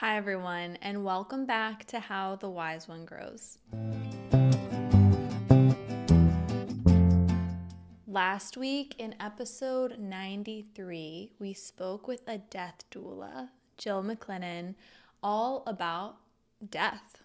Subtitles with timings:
[0.00, 3.58] Hi, everyone, and welcome back to How the Wise One Grows.
[8.06, 14.76] Last week in episode 93, we spoke with a death doula, Jill McClennan,
[15.20, 16.18] all about
[16.70, 17.24] death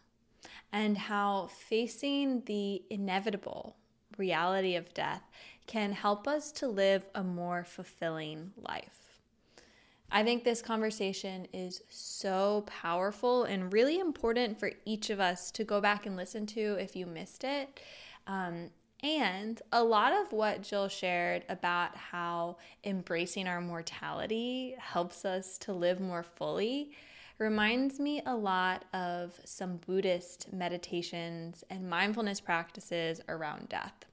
[0.71, 3.75] and how facing the inevitable
[4.17, 5.21] reality of death
[5.67, 9.02] can help us to live a more fulfilling life.
[10.15, 15.63] I think this conversation is so powerful and really important for each of us to
[15.63, 17.79] go back and listen to if you missed it.
[18.27, 18.69] Um,
[19.01, 25.73] and a lot of what Jill shared about how embracing our mortality helps us to
[25.73, 26.91] live more fully
[27.39, 34.05] reminds me a lot of some Buddhist meditations and mindfulness practices around death.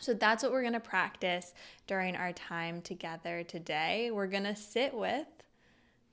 [0.00, 1.54] So that's what we're going to practice
[1.86, 4.10] during our time together today.
[4.12, 5.26] We're going to sit with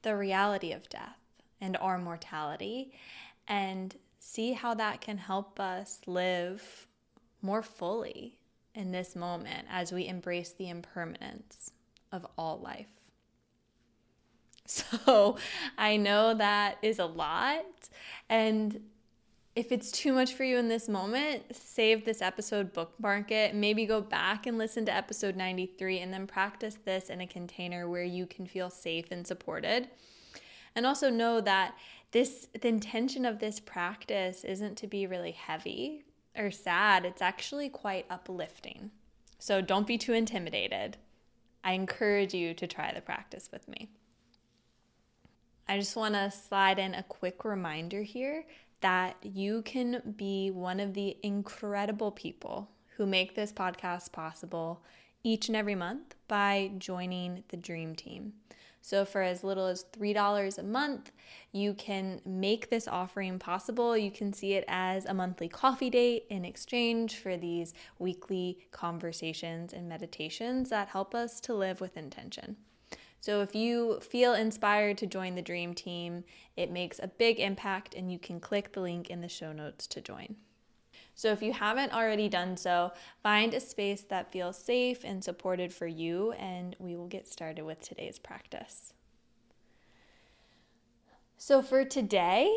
[0.02, 1.18] the reality of death
[1.60, 2.94] and our mortality
[3.48, 6.88] and see how that can help us live
[7.42, 8.38] more fully
[8.74, 11.72] in this moment as we embrace the impermanence
[12.12, 12.88] of all life.
[14.68, 15.36] So
[15.78, 17.90] I know that is a lot.
[18.30, 18.80] And
[19.56, 23.86] if it's too much for you in this moment, save this episode, bookmark it, maybe
[23.86, 28.04] go back and listen to episode 93 and then practice this in a container where
[28.04, 29.90] you can feel safe and supported.
[30.76, 31.76] And also know that
[32.12, 36.04] this the intention of this practice isn't to be really heavy
[36.38, 38.92] or sad, it's actually quite uplifting.
[39.38, 40.96] So don't be too intimidated.
[41.62, 43.90] I encourage you to try the practice with me.
[45.68, 48.46] I just want to slide in a quick reminder here
[48.82, 54.84] that you can be one of the incredible people who make this podcast possible
[55.24, 58.34] each and every month by joining the Dream Team.
[58.84, 61.12] So, for as little as $3 a month,
[61.52, 63.96] you can make this offering possible.
[63.96, 69.72] You can see it as a monthly coffee date in exchange for these weekly conversations
[69.72, 72.58] and meditations that help us to live with intention.
[73.22, 76.24] So if you feel inspired to join the Dream Team,
[76.58, 79.86] it makes a big impact, and you can click the link in the show notes
[79.88, 80.38] to join.
[81.14, 85.72] So if you haven't already done so, find a space that feels safe and supported
[85.72, 88.94] for you, and we will get started with today's practice.
[91.38, 92.52] So for today,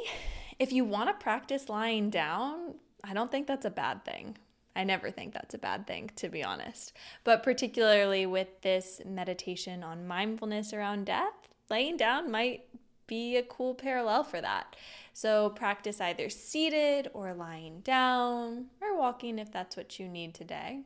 [0.59, 4.39] if you want to practice lying down, I don't think that's a bad thing.
[4.77, 6.93] I never think that's a bad thing, to be honest.
[7.23, 12.65] But particularly with this meditation on mindfulness around death, laying down might
[13.07, 14.77] be a cool parallel for that.
[15.13, 20.83] So practice either seated or lying down or walking if that's what you need today.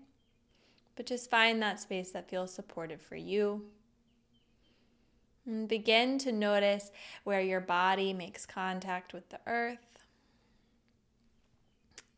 [0.96, 3.66] But just find that space that feels supportive for you.
[5.46, 6.90] And begin to notice
[7.24, 9.97] where your body makes contact with the earth.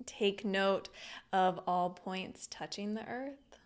[0.07, 0.89] Take note
[1.33, 3.59] of all points touching the earth.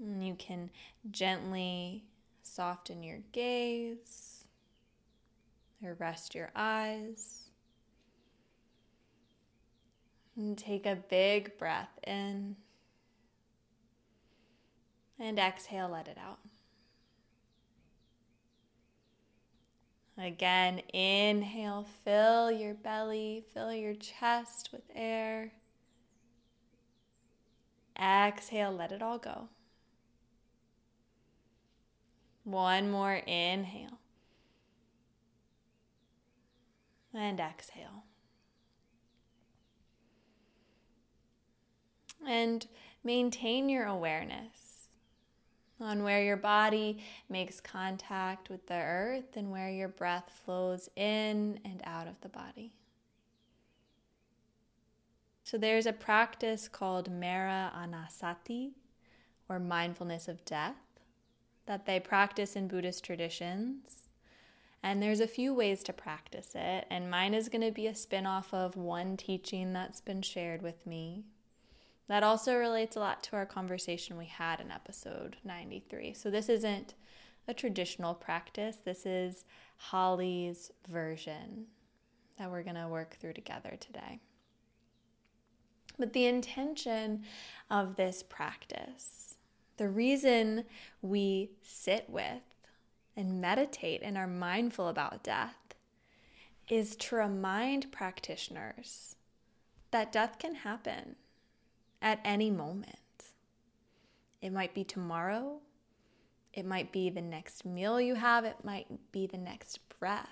[0.00, 0.70] And you can
[1.10, 2.04] gently
[2.42, 4.44] soften your gaze
[5.82, 7.50] or rest your eyes.
[10.36, 12.56] And take a big breath in
[15.18, 16.40] and exhale, let it out.
[20.24, 25.52] Again, inhale, fill your belly, fill your chest with air.
[28.00, 29.48] Exhale, let it all go.
[32.42, 33.98] One more inhale.
[37.12, 38.04] And exhale.
[42.26, 42.66] And
[43.04, 44.63] maintain your awareness
[45.80, 46.98] on where your body
[47.28, 52.28] makes contact with the earth and where your breath flows in and out of the
[52.28, 52.72] body.
[55.42, 58.70] So there's a practice called Maranasati,
[59.48, 60.76] or mindfulness of death,
[61.66, 64.08] that they practice in Buddhist traditions.
[64.82, 67.94] And there's a few ways to practice it, and mine is going to be a
[67.94, 71.24] spin off of one teaching that's been shared with me
[72.08, 76.12] that also relates a lot to our conversation we had in episode 93.
[76.14, 76.94] So, this isn't
[77.46, 79.44] a traditional practice, this is
[79.76, 81.66] Holly's version
[82.38, 84.20] that we're going to work through together today.
[85.98, 87.22] But the intention
[87.70, 89.36] of this practice,
[89.76, 90.64] the reason
[91.02, 92.42] we sit with
[93.16, 95.74] and meditate and are mindful about death,
[96.68, 99.16] is to remind practitioners
[99.90, 101.14] that death can happen
[102.04, 102.98] at any moment.
[104.40, 105.60] It might be tomorrow,
[106.52, 110.28] It might be the next meal you have, it might be the next breath.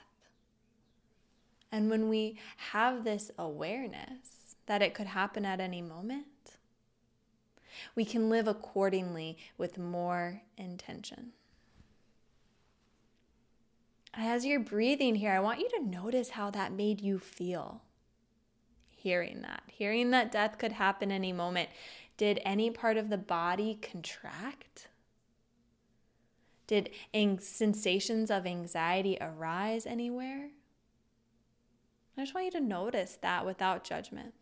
[1.72, 2.38] And when we
[2.70, 6.26] have this awareness that it could happen at any moment,
[7.96, 11.32] we can live accordingly with more intention.
[14.14, 17.82] As you're breathing here, I want you to notice how that made you feel.
[19.02, 21.70] Hearing that, hearing that death could happen any moment.
[22.16, 24.87] Did any part of the body contract?
[26.69, 26.90] Did
[27.40, 30.50] sensations of anxiety arise anywhere?
[32.16, 34.34] I just want you to notice that without judgment.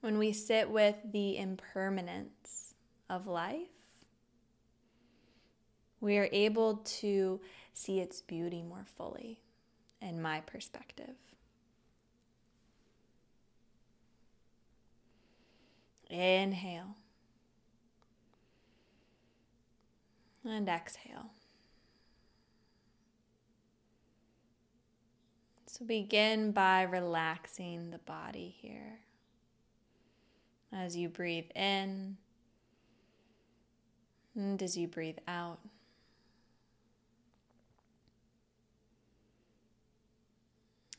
[0.00, 2.74] When we sit with the impermanence
[3.10, 3.81] of life,
[6.02, 7.40] we are able to
[7.72, 9.38] see its beauty more fully,
[10.02, 11.14] in my perspective.
[16.10, 16.96] Inhale.
[20.44, 21.30] And exhale.
[25.66, 28.98] So begin by relaxing the body here.
[30.72, 32.16] As you breathe in
[34.34, 35.60] and as you breathe out.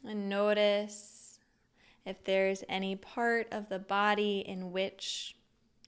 [0.05, 1.39] And notice
[2.05, 5.35] if there's any part of the body in which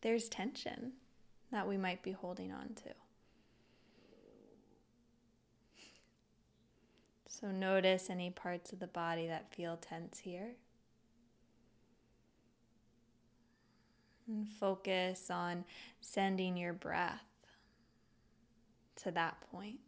[0.01, 0.93] there's tension
[1.51, 2.93] that we might be holding on to.
[7.27, 10.51] So notice any parts of the body that feel tense here.
[14.27, 15.65] And focus on
[15.99, 17.21] sending your breath
[19.03, 19.79] to that point.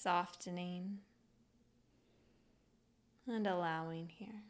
[0.00, 0.98] Softening
[3.26, 4.42] and allowing here.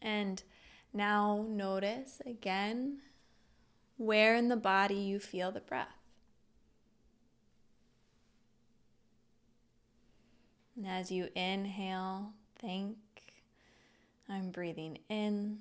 [0.00, 0.40] And
[0.92, 2.98] now notice again
[3.96, 5.88] where in the body you feel the breath.
[10.76, 12.98] And as you inhale, think
[14.28, 15.58] I'm breathing in.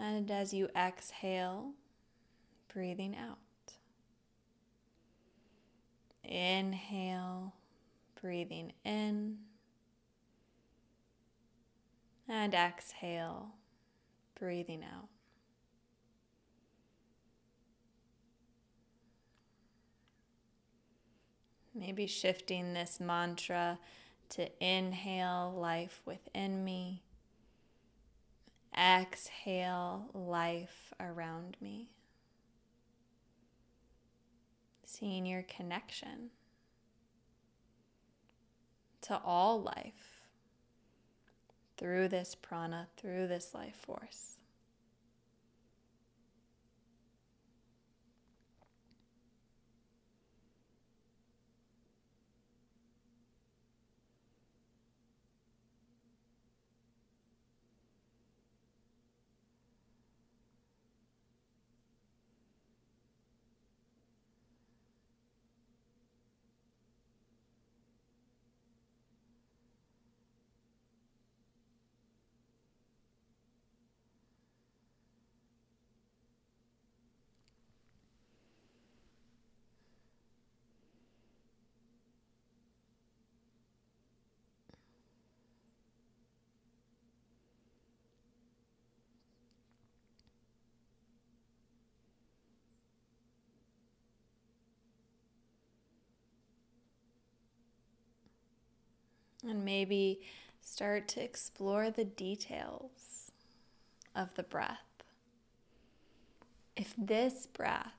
[0.00, 1.72] And as you exhale,
[2.72, 3.36] breathing out.
[6.24, 7.52] Inhale,
[8.20, 9.38] breathing in
[12.26, 13.50] and exhale,
[14.38, 15.08] breathing out.
[21.74, 23.78] Maybe shifting this mantra
[24.30, 27.02] to inhale life within me,
[28.76, 31.90] exhale life around me.
[34.84, 36.30] Seeing your connection
[39.02, 40.20] to all life
[41.76, 44.39] through this prana, through this life force.
[99.46, 100.20] And maybe
[100.60, 103.32] start to explore the details
[104.14, 104.78] of the breath.
[106.76, 107.94] If this breath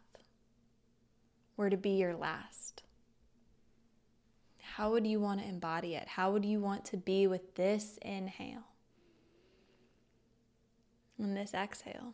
[1.57, 2.83] were to be your last,
[4.59, 6.07] how would you want to embody it?
[6.07, 8.67] How would you want to be with this inhale
[11.17, 12.13] and this exhale?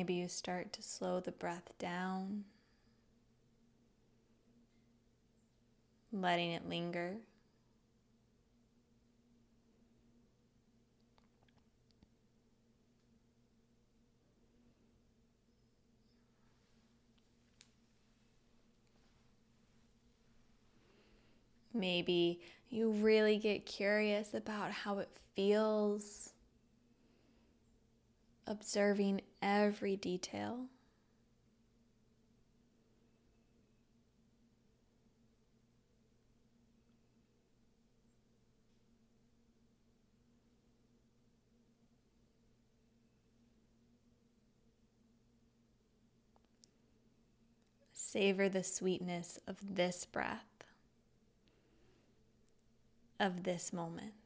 [0.00, 2.44] Maybe you start to slow the breath down,
[6.10, 7.16] letting it linger.
[21.74, 22.40] Maybe
[22.70, 26.29] you really get curious about how it feels,
[28.50, 30.66] observing every detail.
[47.92, 50.64] Savor the sweetness of this breath,
[53.20, 54.19] of this moment.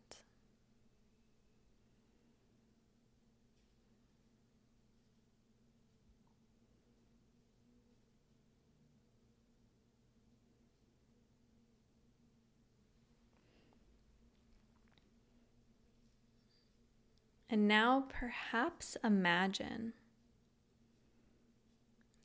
[17.55, 19.93] And now perhaps imagine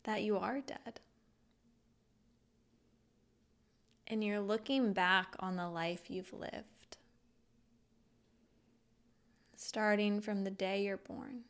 [0.01, 1.01] that you are dead
[4.07, 6.97] and you're looking back on the life you've lived,
[9.55, 11.41] starting from the day you're born.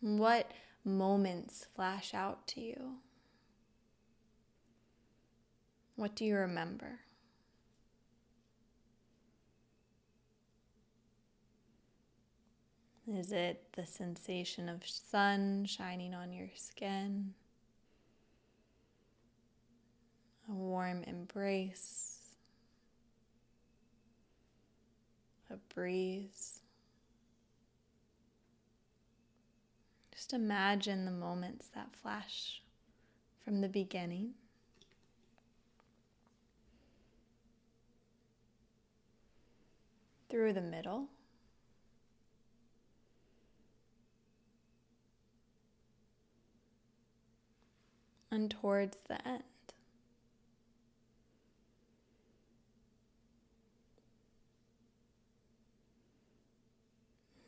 [0.00, 0.52] What
[0.86, 2.94] moments flash out to you?
[5.96, 7.00] What do you remember?
[13.12, 17.34] Is it the sensation of sun shining on your skin?
[20.48, 22.18] a warm embrace,
[25.50, 26.60] a breeze.
[30.12, 32.62] Just imagine the moments that flash
[33.44, 34.32] from the beginning.
[40.30, 41.08] Through the middle.
[48.34, 49.44] And towards the end.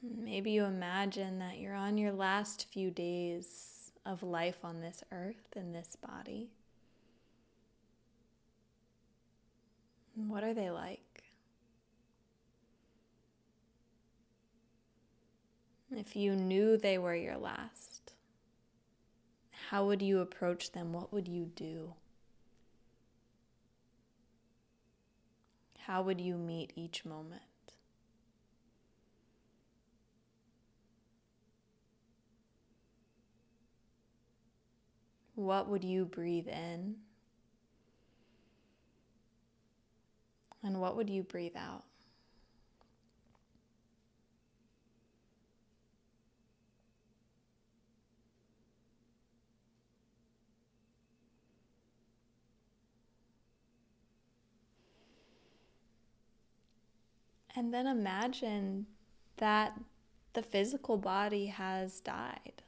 [0.00, 5.56] Maybe you imagine that you're on your last few days of life on this earth
[5.56, 6.50] in this body.
[10.14, 11.24] What are they like?
[15.90, 17.95] If you knew they were your last,
[19.70, 20.92] how would you approach them?
[20.92, 21.92] What would you do?
[25.78, 27.42] How would you meet each moment?
[35.34, 36.96] What would you breathe in?
[40.62, 41.84] And what would you breathe out?
[57.56, 58.86] And then imagine
[59.38, 59.80] that
[60.34, 62.62] the physical body has died.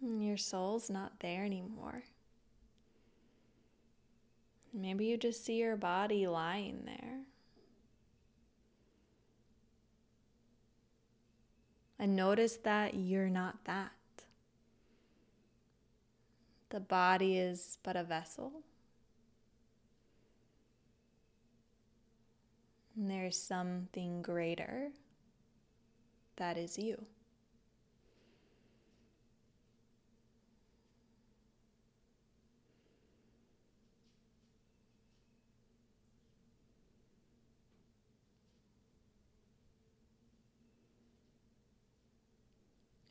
[0.00, 2.04] Your soul's not there anymore.
[4.72, 7.22] Maybe you just see your body lying there.
[11.98, 13.90] And notice that you're not that.
[16.70, 18.62] The body is but a vessel.
[23.02, 24.92] And there's something greater
[26.36, 27.04] that is you.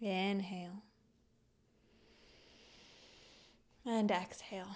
[0.01, 0.83] Inhale.
[3.85, 4.75] And exhale.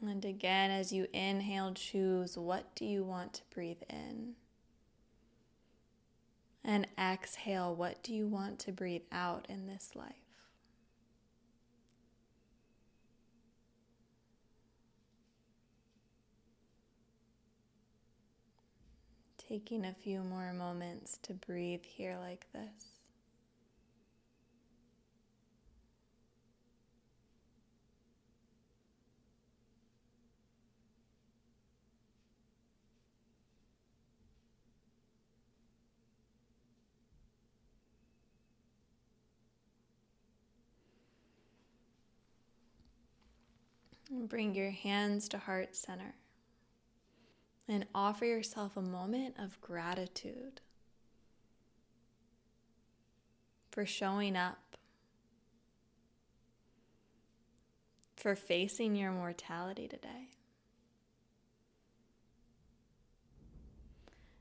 [0.00, 4.34] And again, as you inhale, choose what do you want to breathe in?
[6.64, 10.12] And exhale, what do you want to breathe out in this life?
[19.36, 22.97] Taking a few more moments to breathe here like this.
[44.28, 46.14] bring your hands to heart center
[47.68, 50.60] and offer yourself a moment of gratitude
[53.70, 54.76] for showing up,
[58.16, 60.30] for facing your mortality today.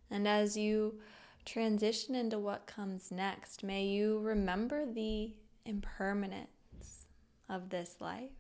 [0.09, 0.99] And as you
[1.45, 5.33] transition into what comes next, may you remember the
[5.65, 7.05] impermanence
[7.49, 8.31] of this life.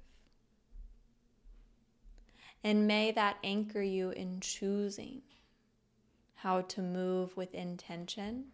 [2.63, 5.21] And may that anchor you in choosing
[6.35, 8.45] how to move with intention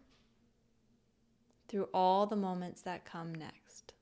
[1.68, 3.94] through all the moments that come next,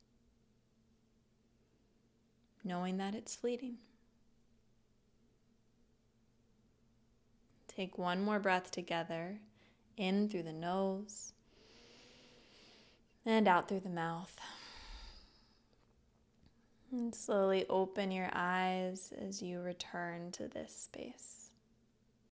[2.62, 3.76] knowing that it's fleeting.
[7.68, 9.38] Take one more breath together,
[9.96, 11.32] in through the nose
[13.24, 14.38] and out through the mouth.
[16.92, 21.41] And slowly open your eyes as you return to this space.